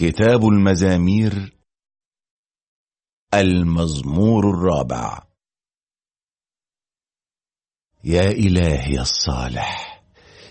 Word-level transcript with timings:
كتاب 0.00 0.44
المزامير 0.44 1.58
المزمور 3.34 4.50
الرابع. 4.50 5.26
يا 8.04 8.30
إلهي 8.30 9.00
الصالح 9.00 10.02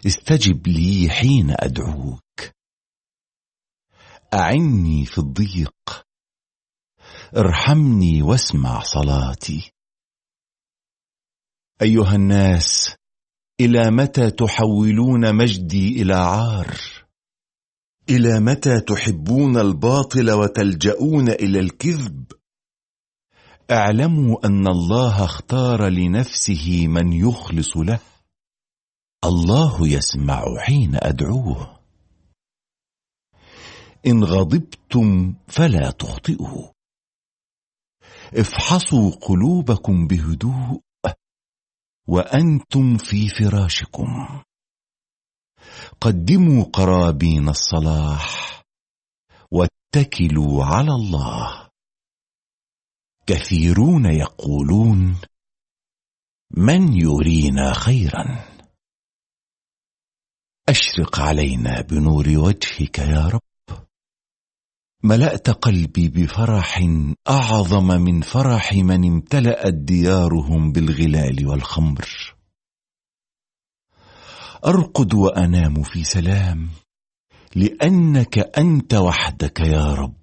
استجب 0.06 0.68
لي 0.68 1.10
حين 1.10 1.52
أدعوك. 1.52 2.52
أعني 4.34 5.06
في 5.06 5.18
الضيق. 5.18 6.06
ارحمني 7.38 8.22
واسمع 8.22 8.80
صلاتي. 8.80 9.72
أيها 11.82 12.16
الناس 12.16 12.96
إلى 13.60 13.92
متى 13.92 14.32
تحولون 14.32 15.36
مجدي 15.36 16.02
إلى 16.02 16.16
عار؟ 16.16 16.99
إلى 18.10 18.40
متى 18.40 18.80
تحبون 18.80 19.58
الباطل 19.58 20.32
وتلجؤون 20.32 21.30
إلى 21.30 21.60
الكذب؟ 21.60 22.26
اعلموا 23.72 24.46
أن 24.46 24.68
الله 24.68 25.26
اختار 25.26 25.88
لنفسه 25.88 26.88
من 26.88 27.14
يخلص 27.14 27.78
له. 27.78 28.00
الله 29.26 29.88
يسمع 29.88 30.44
حين 30.60 30.96
أدعوه. 30.96 31.80
إن 34.08 34.24
غضبتم 34.24 35.36
فلا 35.48 35.92
تخطئوا. 35.92 36.72
افحصوا 38.34 39.12
قلوبكم 39.12 40.08
بهدوء 40.08 40.82
وأنتم 42.08 42.98
في 42.98 43.30
فراشكم. 43.30 44.42
قدموا 46.02 46.64
قرابين 46.64 47.50
الصلاح. 47.50 48.64
واتكلوا 49.52 50.66
على 50.66 50.92
الله. 50.92 51.70
كثيرون 53.28 54.06
يقولون 54.06 55.18
من 56.52 57.02
يرينا 57.02 57.74
خيرا؟ 57.74 58.46
أشرق 60.70 61.20
علينا 61.20 61.82
بنور 61.82 62.30
وجهك 62.30 63.00
يا 63.00 63.28
رب. 63.28 63.42
ملأت 65.04 65.50
قلبي 65.50 66.10
بفرح 66.10 66.84
أعظم 67.30 67.88
من 67.88 68.22
فرح 68.22 68.74
من 68.74 69.06
امتلأت 69.06 69.74
ديارهم 69.74 70.72
بالغلال 70.72 71.48
والخمر. 71.48 72.39
أرقد 74.66 75.14
وأنام 75.14 75.84
في 75.84 76.04
سلام 76.04 76.70
لأنك 77.56 78.38
أنت 78.58 78.94
وحدك 78.94 79.60
يا 79.60 79.94
رب 79.94 80.14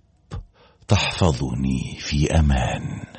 تحفظني 0.89 1.97
في 1.99 2.39
أمان. 2.39 3.16